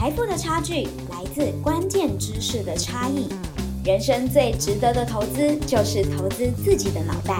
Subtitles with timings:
[0.00, 3.28] 财富的差距来自关键知识的差异。
[3.84, 7.38] 人生最值得的投资就是投资自己的脑袋。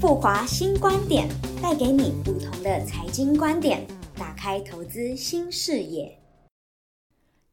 [0.00, 1.28] 富华新观点
[1.62, 3.86] 带给你不同的财经观点，
[4.16, 6.18] 打开投资新视野。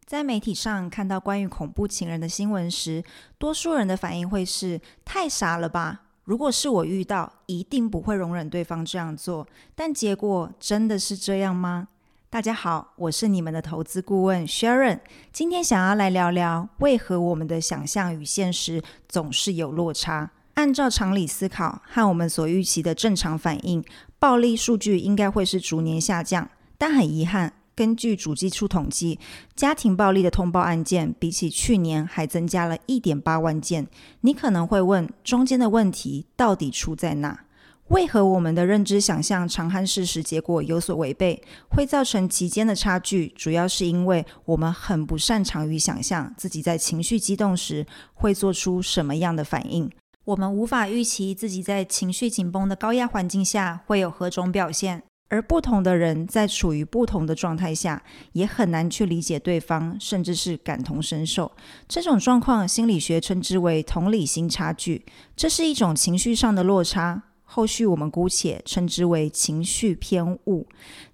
[0.03, 3.03] 在媒体上看到关于恐怖情人的新闻时，
[3.37, 6.05] 多数人的反应会是太傻了吧？
[6.23, 9.47] 如果是我遇到，一定不会容忍对方这样做。
[9.75, 11.89] 但结果真的是这样吗？
[12.33, 15.01] 大家好，我是你们的投资顾问 Sharon，
[15.31, 20.31] 今天想要来聊聊为何我们的想象与现实总是有落差。
[20.55, 23.85] 按照常理思考和我们所预期的正常反应，
[24.17, 27.53] 暴力数据应该会是逐年下降，但很遗憾。
[27.75, 29.19] 根据主计处统计，
[29.55, 33.85] 家庭暴力的通报案件比起去年还增加了一点八万件。
[34.21, 37.42] 你可能会问，中间的问题到底出在哪？
[37.89, 43.27] 为何我们的认知想象常和事实结果有所违背，会造成其间的差距？
[43.35, 49.91] 主要是因为我们很不擅长于想象自己在情绪激动时会做出什么样的反应。
[50.25, 55.03] 我们无法预期自己在情绪紧绷的高压环境下会有何种表现。
[55.29, 61.51] 而不同的人在处于不同的状态下，也很难去理解对方，甚至是感同身受。
[61.87, 65.03] 这种状况，心理学称之为同理心差距。
[65.35, 67.23] 这是一种情绪上的落差，
[67.53, 70.65] 后续我们姑且称之为情绪偏误。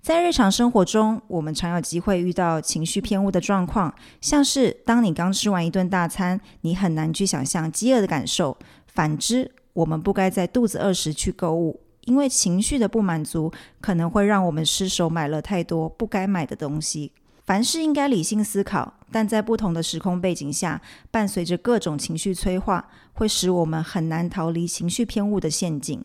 [0.01, 8.55] 在日常生活中，我们常有机会遇到情绪偏误的状况，像是当你刚吃完一顿大餐，你很难去想象饥饿的感受；
[8.87, 11.81] 反之，我们不该在肚子饿时去购物。
[12.05, 17.11] 因为情绪的不满足可能会让我们失手买了太多不该买的东西。
[17.49, 25.99] 凡事应该理性思考，但在不同的时空背景下，伴随着各种情绪催化，会使我们很难逃离情绪偏误的陷阱。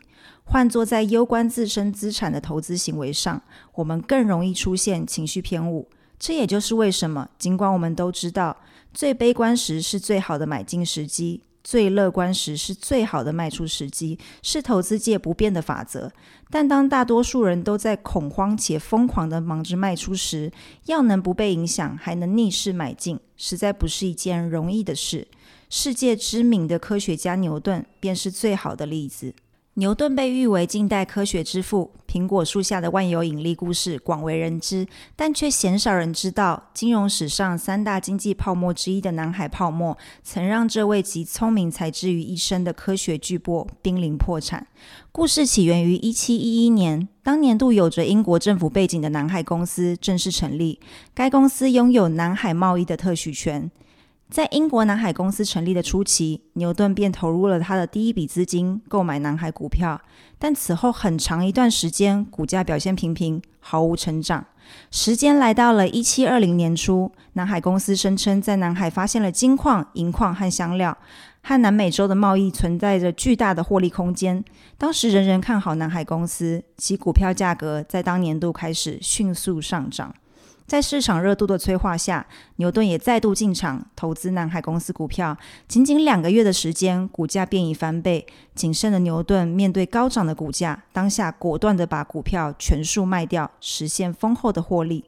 [0.44, 3.42] 换作在攸关自身资产的投资行为上，
[3.74, 5.90] 我们更容易出现情绪偏误。
[6.18, 8.56] 这也就是为什么，尽管我们都知道
[8.94, 11.42] 最悲观时是最好的买进时机。
[11.64, 16.12] 最乐观时是最好的卖出时机，是投资界不变的法则。
[16.50, 20.52] 但当大多数人都在恐慌且疯狂的忙着卖出时，
[20.84, 25.26] 要能不被影响，还能逆势买进，实在不是一件容易的事。
[25.70, 29.34] 世界知名的科学家牛顿便是最好的例子。
[29.76, 34.86] 牛顿被誉为近代科学之父，苹果树下的万有引力故事广为人知，
[35.16, 44.64] 但却鲜少人知道，金融史上三大经济泡沫之一的南海泡沫，曾让这位集聪明才智于一身的科学巨擘濒临破产。
[45.10, 50.78] 故事起源于一七一一年，当年度有着英国政府背景的南海公司正式成立，
[51.12, 53.68] 该公司拥有南海贸易的特许权。
[54.30, 60.00] 在英国南海公司成立的初期，牛顿便投入了他的第一笔资金购买南海股票，
[60.38, 64.44] 但此后很长一段时间，股价表现平平，毫无成长。
[64.90, 70.96] 时间来到了一七二零年初，南海公司声称在南海发现了金矿、银矿和香料，
[71.42, 74.42] 和南美洲的贸易存在着巨大的获利空间。
[74.78, 80.12] 当时人人看好南海公司，其股票价格在当年度开始迅速上涨。
[80.66, 82.26] 在市场热度的催化下，
[82.56, 85.36] 牛顿也再度进场投资南海公司股票。
[85.68, 88.26] 仅仅两个月的时间，股价便已翻倍。
[88.54, 95.04] 谨慎的牛顿面对高涨的股价，当下果断地把股票全数卖掉，实现丰厚的获利。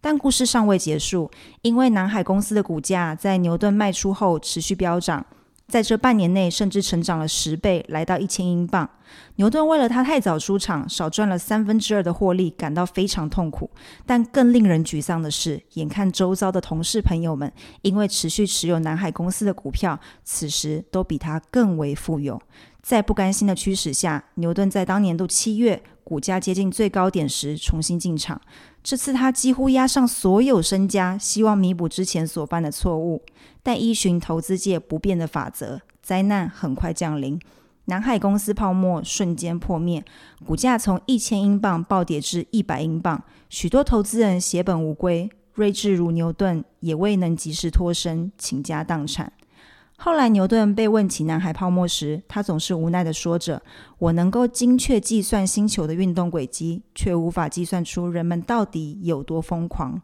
[0.00, 1.30] 但故事尚未结束，
[1.60, 5.26] 因为南海公司的股价在牛顿卖出后持续飙涨。
[5.68, 8.88] 在这半年内，甚至成长了十倍，来到一千英镑。
[9.36, 13.70] 牛顿为了他太早出场，少赚了三分之二的获利，感到非常痛苦。
[14.04, 17.52] 但更令人沮丧的是，眼看周遭的同事朋友们
[17.82, 22.40] 因为持续持有南海公司的股票，此时都比他更为富有。
[22.82, 28.40] 在不甘心的驱使下，牛顿在当年度七月股价接近最高点时重新进场。
[28.82, 33.24] 这次他几乎押上所有身家，希望弥补之前所犯的错误。
[33.64, 37.40] 但依循投资界不变的法则，灾难很快降临。
[37.86, 40.04] 南海公司泡沫瞬间破灭，
[40.44, 45.30] 股价从一千英镑暴跌至一百英镑，许多投资人血本无归。
[45.54, 49.32] 睿智如牛顿也未能及时脱身，倾家荡产。
[49.96, 53.62] 后来，牛顿被问起南海泡沫时，他总是无奈的说着
[53.96, 60.02] ：“我能够精确计算星球的运动轨迹，却无法计算出人们到底有多疯狂。”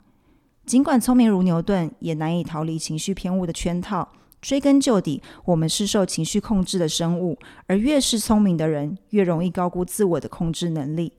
[0.64, 4.08] 尽管聪明如牛顿，也难以逃离情绪偏误的圈套。
[4.42, 11.12] 追根究底，我们是受情绪控制的生物，而越是聪明的人，越容易高估自我的控制能力。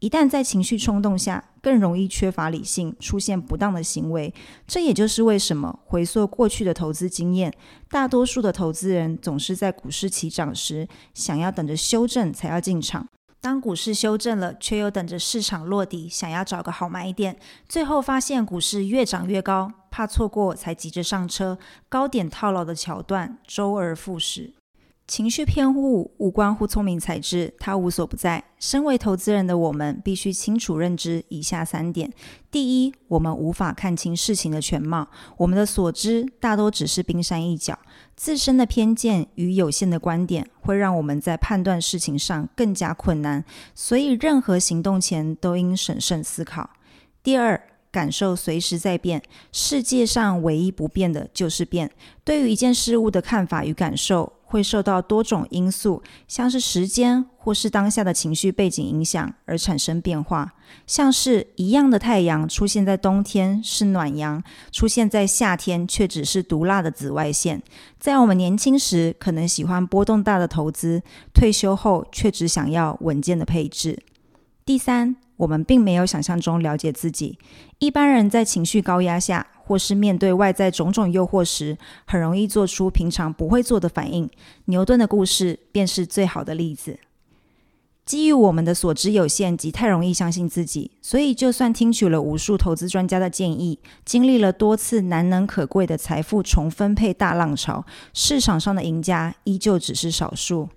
[0.00, 4.32] 一旦在情绪冲动下，更容易缺乏理性，出现不当的行为。
[4.66, 7.52] 这也就是为什么回溯过去的投资经验，
[7.90, 13.06] 大多数的投资人总是在股市起涨时，想要等着修正才要进场。
[13.42, 21.58] 当股市修正了，却又等着市场落底，想要找个好买点，最后发现股市越涨越高，怕错过才急着上车，
[21.88, 24.52] 高点套牢的桥段周而复始。
[25.10, 28.44] 情绪偏误无关乎聪明才智，它无所不在。
[28.60, 32.12] 身为投资人的我们，必须清楚认知以下三点：
[32.48, 37.76] 第一，我们无法看清事情的全貌，我们的所知大多只是冰山一角。
[38.14, 43.44] 自身的偏见与有限的观点，会让我们在判断事情上更加困难。
[43.74, 46.70] 所以，任何行动前都应审慎思考。
[47.20, 47.60] 第二，
[47.90, 49.20] 感受随时在变，
[49.50, 51.90] 世界上唯一不变的就是变。
[52.22, 54.34] 对于一件事物的看法与感受。
[54.50, 60.52] 会受到多种因素，像是时间或是当下的情绪背景影响而产生变化。
[60.88, 64.42] 像是一样的太阳出现在冬天是暖阳，
[64.72, 67.62] 出现在夏天却只是毒辣的紫外线。
[68.00, 71.00] 在我们年轻时可能喜欢波动大的投资，
[71.32, 74.02] 退休后却只想要稳健的配置。
[74.64, 77.38] 第三，我们并没有想象中了解自己。
[77.78, 79.46] 一般人在情绪高压下。
[79.70, 84.28] 或是面对外在种种诱惑时，很容易做出平常不会做的反应。
[84.64, 86.98] 牛顿的故事便是最好的例子。
[88.04, 100.68] 基于我们的所知有限及太容易相信自己，所以就算听取了无数投资专家的建议，经历了多次难能可贵的财富重分配大浪潮，市场上的赢家依旧只是少数。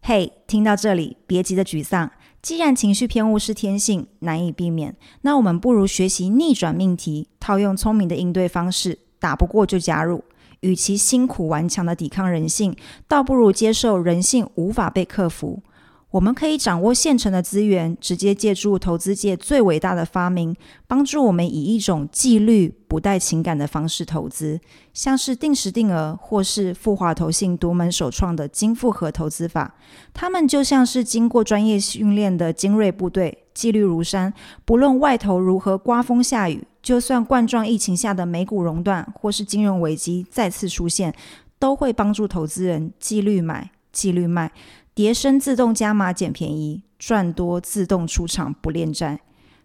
[0.00, 2.10] 嘿，听到这里，别急着沮丧。
[2.42, 8.98] 既然情绪偏误是天性，难以避免，那我们不如学习逆转命题，套用聪明的应对方式。
[9.18, 10.24] 打不过就加入，
[10.60, 12.74] 与其辛苦顽强的抵抗人性，
[13.06, 15.62] 倒不如接受人性无法被克服。
[16.10, 20.56] 我们可以掌握现成的资源，直接借助投资界最伟大的发明，
[20.88, 24.60] 帮助我们以一种纪律不带情感的方式投资，
[24.92, 29.76] 像是定时定额或是富华投信独门首创的金复合投资法。
[30.12, 34.34] 他们就像是经过专业训练的精锐部队，纪律如山。
[34.64, 41.14] 不论外头如何刮风下雨，就算冠状疫情下的美股熔断或是金融危机再次出现，
[41.60, 44.50] 都会帮助投资人纪律买、纪律卖。
[45.00, 49.18] 叠升自动加码捡便宜，赚多自动出场不恋战。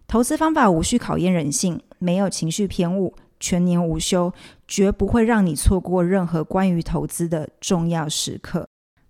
[0.06, 4.32] 投资方法无需考验人性，没有情绪偏误，全年无休，
[4.66, 8.66] 绝不会让你错过任何关于投资的重要时刻。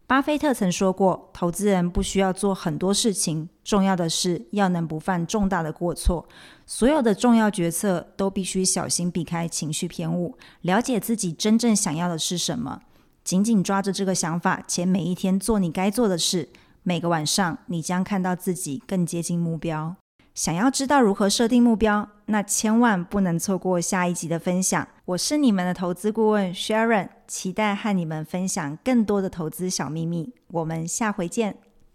[0.08, 6.28] 巴菲特曾说过：“投资人不需要做很多事情，重要的是要能不犯重大的过错。
[6.66, 12.80] 所有的重要决策都必须小心避开情绪偏误，了解自己真正想要的是什么。”
[13.26, 16.48] 紧紧抓着这个想法，且每一天做你该做的事，
[16.84, 19.96] 每个晚上你将看到自己更接近目标。
[20.32, 24.86] 想要知道如何设定目标，那千万不能错过下一集的分享。
[25.06, 30.32] 我是你们的投资顾问 Sharon，期待和你们分享更多的投资小秘密。
[30.52, 31.56] 我们下回见。